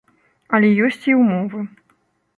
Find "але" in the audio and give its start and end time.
0.57-0.71